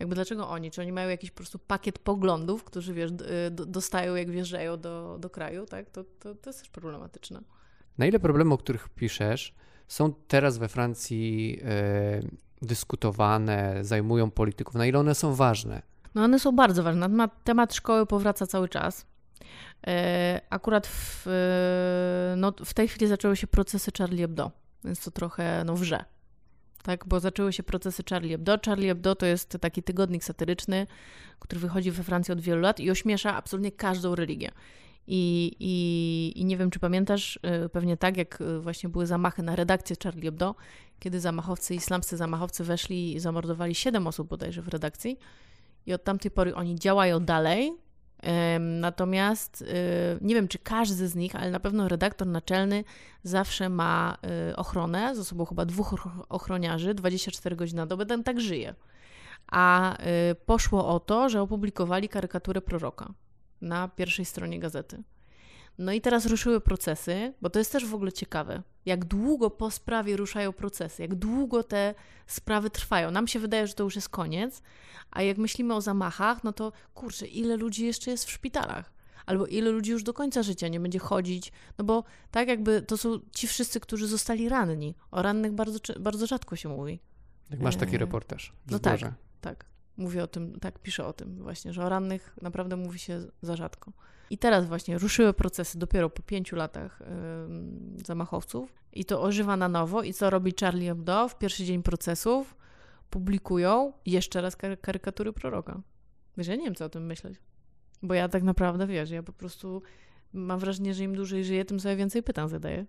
[0.00, 0.70] Jakby dlaczego oni?
[0.70, 5.16] Czy oni mają jakiś po prostu pakiet poglądów, którzy wiesz, y, dostają jak wjeżdżają do,
[5.20, 5.90] do kraju, tak?
[5.90, 7.40] To, to, to jest też problematyczne.
[7.98, 9.54] Na ile problemy, o których piszesz,
[9.88, 12.20] są teraz we Francji e,
[12.62, 14.74] dyskutowane, zajmują polityków?
[14.74, 15.82] Na ile one są ważne?
[16.14, 17.08] No one są bardzo ważne.
[17.08, 19.06] Temat, temat szkoły powraca cały czas.
[19.86, 21.26] E, akurat w,
[22.36, 24.50] no, w tej chwili zaczęły się procesy Charlie Hebdo,
[24.84, 26.04] więc to trochę no, wrze
[26.82, 27.06] tak?
[27.06, 28.58] Bo zaczęły się procesy Charlie Hebdo.
[28.66, 30.86] Charlie Hebdo to jest taki tygodnik satyryczny,
[31.38, 34.50] który wychodzi we Francji od wielu lat i ośmiesza absolutnie każdą religię.
[35.10, 39.42] I, i, I nie wiem, czy pamiętasz, y, pewnie tak, jak y, właśnie były zamachy
[39.42, 40.54] na redakcję Charlie Hebdo,
[40.98, 45.18] kiedy zamachowcy, islamscy zamachowcy weszli i zamordowali siedem osób bodajże w redakcji.
[45.86, 47.72] I od tamtej pory oni działają dalej.
[48.60, 49.66] Natomiast y,
[50.20, 52.84] nie wiem, czy każdy z nich, ale na pewno redaktor naczelny
[53.22, 54.16] zawsze ma
[54.56, 58.74] ochronę, z osobą chyba dwóch ochroniarzy, 24 godziny na dobę, ten tak żyje.
[59.52, 59.96] A
[60.46, 63.12] poszło o to, że opublikowali karykaturę proroka
[63.60, 65.02] na pierwszej stronie gazety.
[65.78, 69.70] No i teraz ruszyły procesy, bo to jest też w ogóle ciekawe, jak długo po
[69.70, 71.94] sprawie ruszają procesy, jak długo te
[72.26, 73.10] sprawy trwają.
[73.10, 74.62] Nam się wydaje, że to już jest koniec,
[75.10, 78.92] a jak myślimy o zamachach, no to kurczę, ile ludzi jeszcze jest w szpitalach?
[79.26, 82.96] Albo ile ludzi już do końca życia nie będzie chodzić, no bo tak jakby to
[82.96, 84.94] są ci wszyscy, którzy zostali ranni.
[85.10, 87.00] O rannych bardzo, bardzo rzadko się mówi.
[87.50, 88.52] Jak masz taki e, reportaż.
[88.70, 89.00] No tak,
[89.40, 89.64] tak.
[89.98, 93.56] Mówię o tym, tak piszę o tym właśnie, że o rannych naprawdę mówi się za
[93.56, 93.92] rzadko.
[94.30, 99.68] I teraz właśnie ruszyły procesy dopiero po pięciu latach yy, zamachowców i to ożywa na
[99.68, 100.02] nowo.
[100.02, 102.56] I co robi Charlie Hebdo w pierwszy dzień procesów?
[103.10, 105.80] Publikują jeszcze raz karykatury proroka.
[106.36, 107.40] Wiesz, ja nie wiem, co o tym myśleć.
[108.02, 109.82] Bo ja tak naprawdę, wiesz, ja po prostu
[110.32, 112.86] mam wrażenie, że im dłużej żyję, tym sobie więcej pytań zadaję.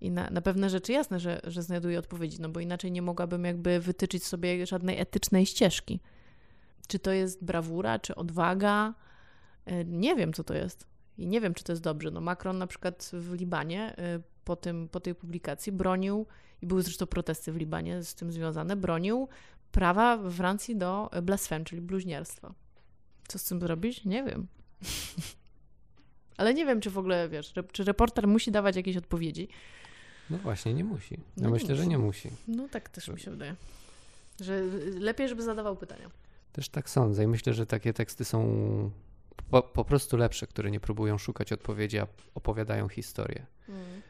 [0.00, 3.44] I na, na pewne rzeczy jasne, że, że znajduję odpowiedzi, no bo inaczej nie mogłabym
[3.44, 6.00] jakby wytyczyć sobie żadnej etycznej ścieżki.
[6.88, 8.94] Czy to jest brawura, czy odwaga?
[9.66, 10.86] E, nie wiem, co to jest.
[11.18, 12.10] I nie wiem, czy to jest dobrze.
[12.10, 16.26] No Macron na przykład w Libanie e, po, tym, po tej publikacji bronił,
[16.62, 19.28] i były zresztą protesty w Libanie z tym związane, bronił
[19.72, 22.54] prawa w Francji do blasfem, czyli bluźnierstwa.
[23.28, 24.04] Co z tym zrobić?
[24.04, 24.46] Nie wiem.
[26.38, 29.48] Ale nie wiem, czy w ogóle, wiesz, czy reporter musi dawać jakieś odpowiedzi.
[30.30, 31.14] No właśnie, nie musi.
[31.14, 31.82] Ja no myślę, musi.
[31.82, 32.30] że nie musi.
[32.48, 33.54] No tak też mi się wydaje.
[34.40, 34.62] Że
[34.98, 36.10] lepiej, żeby zadawał pytania.
[36.52, 38.90] Też tak sądzę i myślę, że takie teksty są
[39.50, 43.46] po, po prostu lepsze, które nie próbują szukać odpowiedzi, a opowiadają historię.
[43.68, 44.02] Mm.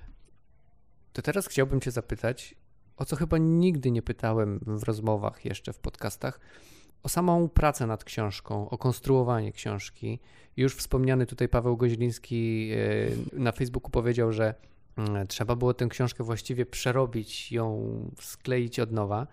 [1.13, 2.55] To teraz chciałbym Cię zapytać,
[2.97, 6.41] o co chyba nigdy nie pytałem w rozmowach jeszcze w podcastach,
[7.03, 10.19] o samą pracę nad książką, o konstruowanie książki.
[10.57, 12.71] Już wspomniany tutaj Paweł Goźliński
[13.35, 14.55] e, na Facebooku powiedział, że
[14.97, 19.27] mm, trzeba było tę książkę właściwie przerobić, ją skleić od nowa.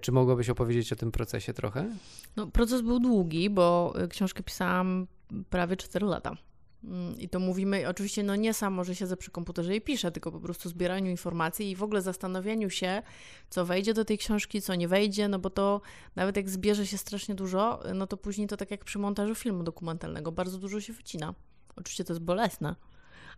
[0.00, 1.96] Czy mogłabyś opowiedzieć o tym procesie trochę?
[2.36, 5.06] No, proces był długi, bo y, książkę pisałam
[5.50, 6.36] prawie 4 lata.
[6.84, 10.32] Mm, I to mówimy, oczywiście, no nie samo, że siedzę przy komputerze i piszę, tylko
[10.32, 13.02] po prostu zbieraniu informacji i w ogóle zastanawianiu się,
[13.50, 15.80] co wejdzie do tej książki, co nie wejdzie, no bo to
[16.16, 19.62] nawet jak zbierze się strasznie dużo, no to później to tak jak przy montażu filmu
[19.62, 21.34] dokumentalnego, bardzo dużo się wycina.
[21.76, 22.76] Oczywiście to jest bolesne,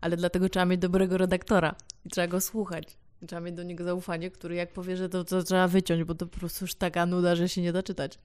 [0.00, 3.01] ale dlatego trzeba mieć dobrego redaktora i trzeba go słuchać.
[3.26, 6.26] Trzeba mieć do niego zaufanie, który jak powie, że to, to trzeba wyciąć, bo to
[6.26, 8.18] po prostu już taka nuda, że się nie da czytać.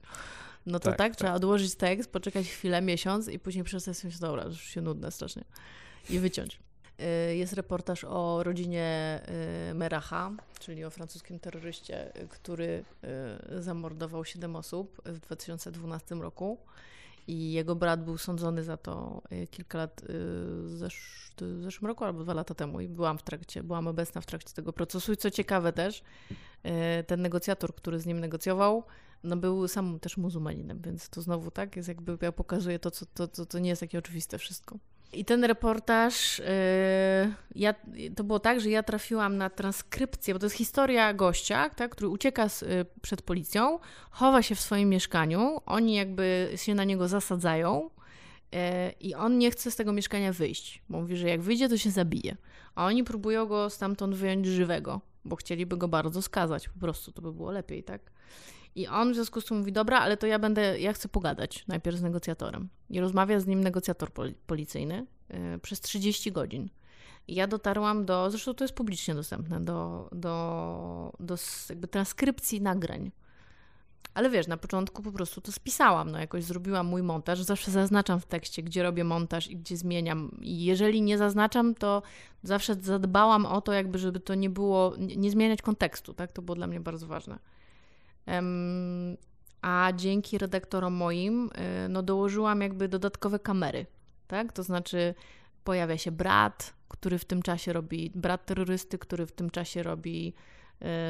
[0.66, 1.16] No to tak, tak, tak.
[1.16, 5.44] trzeba odłożyć tekst, poczekać chwilę, miesiąc i później przestać się, dobra, już się nudne strasznie.
[6.10, 6.60] I wyciąć.
[7.30, 9.20] Y, jest reportaż o rodzinie
[9.70, 10.30] y, Meracha,
[10.60, 12.84] czyli o francuskim terroryście, który
[13.52, 16.58] y, zamordował 7 osób w 2012 roku
[17.28, 20.04] i jego brat był sądzony za to y, kilka lat y,
[21.40, 24.54] w zeszłym roku albo dwa lata temu i byłam w trakcie, byłam obecna w trakcie
[24.54, 26.02] tego procesu i co ciekawe też,
[27.00, 28.84] y, ten negocjator, który z nim negocjował,
[29.24, 33.06] no był sam też muzułmaninem, więc to znowu tak jest jakby ja pokazuję to, co,
[33.06, 34.78] to, to, to nie jest takie oczywiste wszystko.
[35.12, 36.44] I ten reportaż, yy,
[37.54, 37.74] ja,
[38.16, 42.08] to było tak, że ja trafiłam na transkrypcję, bo to jest historia gościa, tak, który
[42.08, 43.78] ucieka z, yy, przed policją,
[44.10, 47.90] chowa się w swoim mieszkaniu, oni jakby się na niego zasadzają
[48.52, 48.58] yy,
[49.00, 52.36] i on nie chce z tego mieszkania wyjść, mówi, że jak wyjdzie, to się zabije.
[52.74, 57.22] A oni próbują go stamtąd wyjąć żywego, bo chcieliby go bardzo skazać, po prostu to
[57.22, 58.00] by było lepiej, tak.
[58.78, 61.64] I on w związku z tym mówi, dobra, ale to ja będę, ja chcę pogadać
[61.68, 62.68] najpierw z negocjatorem.
[62.90, 64.10] I rozmawia z nim negocjator
[64.46, 66.68] policyjny yy, przez 30 godzin.
[67.28, 71.36] I ja dotarłam do, zresztą to jest publicznie dostępne, do, do, do
[71.68, 73.10] jakby transkrypcji nagrań.
[74.14, 77.42] Ale wiesz, na początku po prostu to spisałam, no jakoś zrobiłam mój montaż.
[77.42, 80.30] Zawsze zaznaczam w tekście, gdzie robię montaż i gdzie zmieniam.
[80.40, 82.02] I jeżeli nie zaznaczam, to
[82.42, 86.32] zawsze zadbałam o to, jakby, żeby to nie było, nie, nie zmieniać kontekstu, tak?
[86.32, 87.38] To było dla mnie bardzo ważne.
[89.62, 91.50] A dzięki redaktorom moim,
[91.86, 93.86] y, no dołożyłam jakby dodatkowe kamery,
[94.26, 94.52] tak?
[94.52, 95.14] To znaczy
[95.64, 100.34] pojawia się brat, który w tym czasie robi, brat terrorysty, który w tym czasie robi,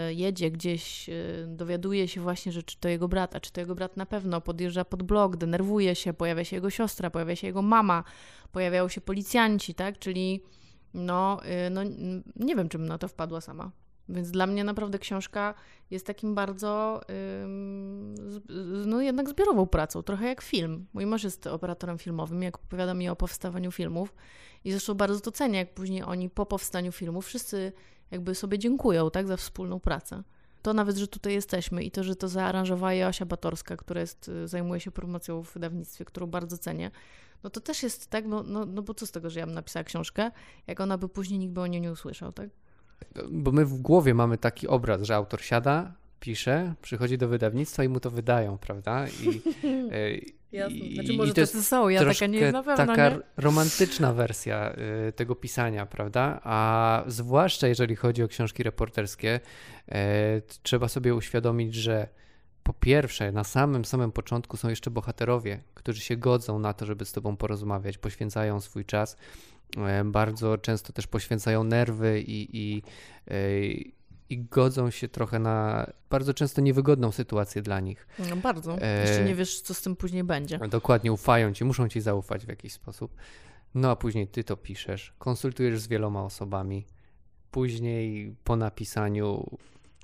[0.08, 3.60] y, jedzie gdzieś, y, dowiaduje się właśnie, że czy to jego brat, a czy to
[3.60, 7.46] jego brat na pewno, podjeżdża pod blok, denerwuje się, pojawia się jego siostra, pojawia się
[7.46, 8.04] jego mama,
[8.52, 9.98] pojawiają się policjanci, tak?
[9.98, 10.42] Czyli
[10.94, 11.80] no, no
[12.36, 13.70] nie wiem, czym na to wpadła sama.
[14.08, 15.54] Więc dla mnie naprawdę książka
[15.90, 17.00] jest takim bardzo,
[18.86, 20.86] no jednak zbiorową pracą, trochę jak film.
[20.92, 24.14] Mój mąż jest operatorem filmowym, jak opowiada mi o powstawaniu filmów
[24.64, 27.72] i zresztą bardzo to cenię, jak później oni po powstaniu filmu wszyscy
[28.10, 30.22] jakby sobie dziękują, tak, za wspólną pracę.
[30.62, 34.48] To nawet, że tutaj jesteśmy i to, że to zaaranżowała Joasia Batorska, która jest, y,
[34.48, 36.90] zajmuje się promocją w wydawnictwie, którą bardzo cenię,
[37.42, 39.54] no to też jest tak, no, no, no bo co z tego, że ja bym
[39.54, 40.30] napisała książkę,
[40.66, 42.50] jak ona by później nikt by o niej nie usłyszał, tak?
[43.30, 47.88] Bo my w głowie mamy taki obraz, że autor siada, pisze, przychodzi do wydawnictwa i
[47.88, 49.06] mu to wydają, prawda?
[49.08, 49.40] I,
[49.92, 50.78] e, Jasne.
[50.94, 53.20] Znaczy, może to są, ja taka nie na pewno, taka nie?
[53.36, 54.74] romantyczna wersja
[55.08, 56.40] y, tego pisania, prawda?
[56.44, 59.40] A zwłaszcza jeżeli chodzi o książki reporterskie,
[59.88, 59.92] y,
[60.62, 62.08] trzeba sobie uświadomić, że
[62.62, 67.04] po pierwsze, na samym samym początku są jeszcze bohaterowie, którzy się godzą na to, żeby
[67.04, 69.16] z tobą porozmawiać, poświęcają swój czas,
[70.04, 72.82] bardzo często też poświęcają nerwy i, i
[74.30, 78.06] i godzą się trochę na bardzo często niewygodną sytuację dla nich.
[78.30, 78.78] No bardzo.
[78.80, 79.00] E...
[79.00, 80.58] Jeszcze nie wiesz, co z tym później będzie.
[80.58, 83.14] Dokładnie, ufają ci, muszą ci zaufać w jakiś sposób.
[83.74, 86.86] No a później ty to piszesz, konsultujesz z wieloma osobami.
[87.50, 89.58] Później po napisaniu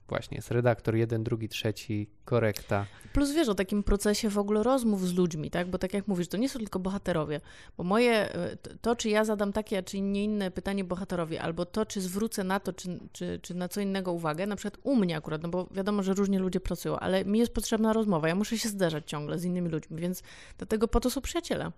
[0.09, 2.87] właśnie jest redaktor, jeden, drugi, trzeci, korekta.
[3.13, 5.69] Plus wiesz o takim procesie w ogóle rozmów z ludźmi, tak?
[5.69, 7.41] Bo tak jak mówisz, to nie są tylko bohaterowie,
[7.77, 11.87] bo moje, e, to czy ja zadam takie, czy nie inne pytanie bohaterowi, albo to,
[11.87, 15.17] czy zwrócę na to, czy, czy, czy na co innego uwagę, na przykład u mnie
[15.17, 18.59] akurat, no bo wiadomo, że różnie ludzie pracują, ale mi jest potrzebna rozmowa, ja muszę
[18.59, 20.23] się zderzać ciągle z innymi ludźmi, więc
[20.59, 21.73] dlatego po to są przyjaciele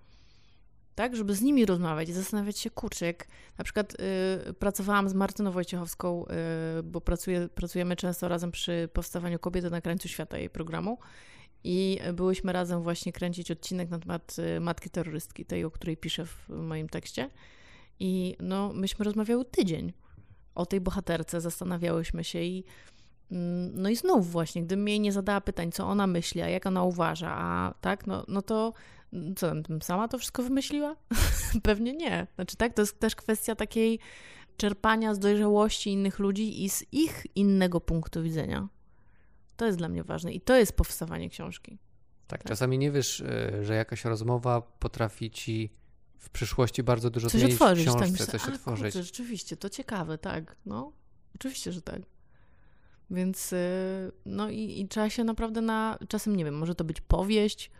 [0.96, 3.26] tak, żeby z nimi rozmawiać i zastanawiać się, kurczę, jak
[3.59, 3.96] na przykład
[4.50, 6.26] y, pracowałam z Martyną Wojciechowską,
[6.78, 7.00] y, bo
[7.54, 10.98] pracujemy często razem przy powstawaniu Kobiety na krańcu świata jej programu
[11.64, 16.26] i byłyśmy razem właśnie kręcić odcinek na temat y, matki terrorystki, tej, o której piszę
[16.26, 17.30] w moim tekście.
[18.00, 19.92] I no, myśmy rozmawiały tydzień
[20.54, 22.64] o tej bohaterce, zastanawiałyśmy się i
[23.30, 26.66] mm, no i znów właśnie, gdybym jej nie zadała pytań, co ona myśli, a jak
[26.66, 28.72] ona uważa, a tak, no, no to
[29.37, 29.52] co
[29.83, 30.96] sama to wszystko wymyśliła?
[31.62, 32.26] Pewnie nie.
[32.35, 33.98] Znaczy tak, to jest też kwestia takiej
[34.57, 38.68] czerpania z dojrzałości innych ludzi i z ich innego punktu widzenia.
[39.57, 41.79] To jest dla mnie ważne i to jest powstawanie książki.
[42.26, 42.48] Tak, tak.
[42.48, 45.72] czasami nie wiesz, e, że jakaś rozmowa potrafi ci
[46.18, 48.92] w przyszłości bardzo dużo coś zmienić otworzyć, w książce, tak, coś a, otworzyć.
[48.92, 50.92] Kurczę, rzeczywiście, to ciekawe, tak, no.
[51.35, 52.02] Oczywiście, że tak.
[53.11, 53.59] Więc, e,
[54.26, 57.70] no i, i trzeba się naprawdę na, czasem nie wiem, może to być powieść,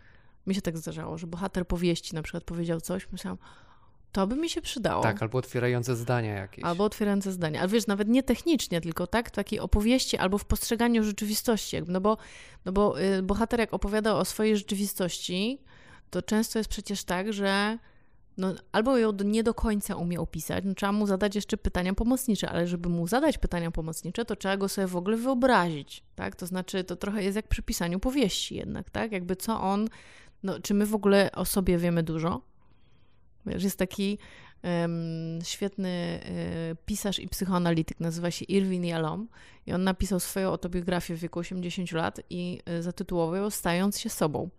[0.47, 3.39] mi się tak zdarzało, że bohater powieści na przykład powiedział coś, myślałam,
[4.13, 5.03] to by mi się przydało.
[5.03, 6.65] Tak, albo otwierające zdania jakieś.
[6.65, 7.61] Albo otwierające zdania.
[7.61, 11.77] Ale wiesz, nawet nie technicznie, tylko tak, w takiej opowieści albo w postrzeganiu rzeczywistości.
[11.77, 12.17] Jakby, no bo,
[12.65, 15.59] no bo y, bohater jak opowiada o swojej rzeczywistości,
[16.11, 17.79] to często jest przecież tak, że
[18.37, 22.49] no, albo ją nie do końca umie opisać, no, trzeba mu zadać jeszcze pytania pomocnicze,
[22.49, 26.37] ale żeby mu zadać pytania pomocnicze, to trzeba go sobie w ogóle wyobrazić, tak?
[26.37, 29.13] To znaczy, to trochę jest jak przy pisaniu powieści jednak, tak?
[29.13, 29.89] Jakby co on
[30.47, 32.43] no, czy my w ogóle o sobie wiemy dużo?
[33.47, 34.19] Wiesz, jest taki
[34.63, 36.21] um, świetny
[36.69, 39.29] um, pisarz i psychoanalityk, nazywa się Irwin Yalom
[39.67, 44.11] i on napisał swoją autobiografię w wieku 80 lat i y, zatytułował ją Stając się
[44.11, 44.51] sobą.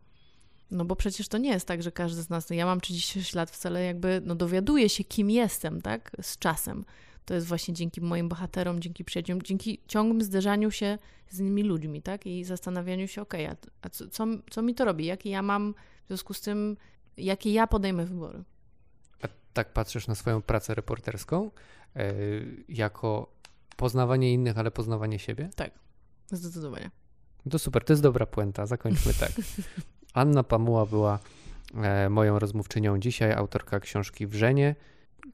[0.72, 3.34] No bo przecież to nie jest tak, że każdy z nas, no ja mam 36
[3.34, 6.86] lat, wcale jakby no dowiaduję się, kim jestem, tak, z czasem.
[7.28, 10.98] To jest właśnie dzięki moim bohaterom, dzięki przyjaciołom, dzięki ciągłym zderzaniu się
[11.30, 12.26] z innymi ludźmi, tak?
[12.26, 15.06] I zastanawianiu się, okej, okay, a, a co, co, co, mi to robi?
[15.06, 16.78] Jakie ja mam, w związku z tym,
[17.18, 18.44] jakie ja podejmę wybory?
[19.24, 21.52] A tak patrzysz na swoją pracę reporterską
[21.96, 22.02] yy,
[22.70, 23.34] jako
[23.78, 25.50] poznawanie innych, ale poznawanie siebie?
[25.56, 25.72] Tak,
[26.32, 26.92] zdecydowanie.
[27.50, 29.32] To super, to jest dobra puenta, zakończmy tak.
[30.14, 31.20] Anna Pamuła była
[31.76, 34.76] e, moją rozmówczynią dzisiaj, autorka książki Wrzenie,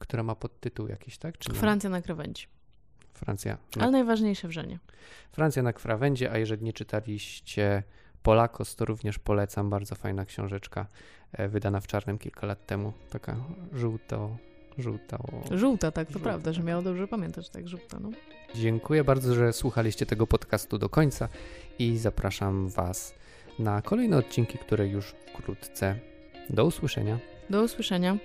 [0.00, 1.38] która ma podtytuł jakiś, tak?
[1.38, 2.46] Czy Francja na krawędzi.
[3.14, 3.58] Francja.
[3.76, 3.82] Na...
[3.82, 4.78] Ale najważniejsze wrzenie.
[5.32, 7.82] Francja na krawędzi, a jeżeli nie czytaliście
[8.22, 9.70] Polakos, to również polecam.
[9.70, 10.86] Bardzo fajna książeczka,
[11.32, 12.92] e, wydana w czarnym kilka lat temu.
[13.10, 13.36] Taka
[13.72, 14.36] żółto...
[14.78, 15.18] Żółta,
[15.50, 18.10] żółta tak, to żółta, prawda, że miało dobrze pamiętać, tak, żółta, no.
[18.54, 21.28] Dziękuję bardzo, że słuchaliście tego podcastu do końca
[21.78, 23.14] i zapraszam Was
[23.58, 25.98] na kolejne odcinki, które już wkrótce.
[26.50, 27.18] Do usłyszenia.
[27.50, 28.18] Do usłyszenia.